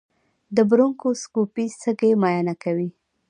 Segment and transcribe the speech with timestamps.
[0.55, 2.89] د برونکوسکوپي سږي معاینه کوي.